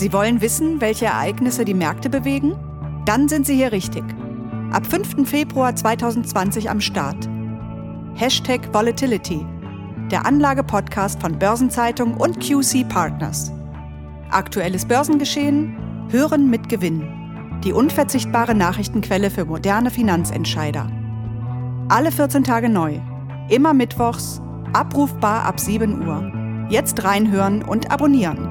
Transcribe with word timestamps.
Sie 0.00 0.14
wollen 0.14 0.40
wissen, 0.40 0.80
welche 0.80 1.04
Ereignisse 1.04 1.66
die 1.66 1.74
Märkte 1.74 2.08
bewegen? 2.08 2.54
Dann 3.04 3.28
sind 3.28 3.44
Sie 3.44 3.54
hier 3.54 3.70
richtig. 3.70 4.02
Ab 4.72 4.86
5. 4.86 5.28
Februar 5.28 5.76
2020 5.76 6.70
am 6.70 6.80
Start. 6.80 7.28
Hashtag 8.14 8.72
Volatility, 8.72 9.44
der 10.10 10.24
Anlage-Podcast 10.24 11.20
von 11.20 11.38
Börsenzeitung 11.38 12.14
und 12.14 12.40
QC 12.40 12.88
Partners. 12.88 13.52
Aktuelles 14.30 14.86
Börsengeschehen, 14.86 15.76
Hören 16.08 16.48
mit 16.48 16.70
Gewinn. 16.70 17.06
Die 17.62 17.74
unverzichtbare 17.74 18.54
Nachrichtenquelle 18.54 19.28
für 19.30 19.44
moderne 19.44 19.90
Finanzentscheider. 19.90 20.90
Alle 21.90 22.10
14 22.10 22.42
Tage 22.42 22.70
neu. 22.70 23.00
Immer 23.50 23.74
mittwochs, 23.74 24.40
abrufbar 24.72 25.44
ab 25.44 25.60
7 25.60 26.08
Uhr. 26.08 26.32
Jetzt 26.70 27.04
reinhören 27.04 27.62
und 27.62 27.90
abonnieren. 27.90 28.49